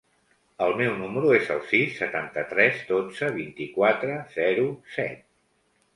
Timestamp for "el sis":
1.57-1.93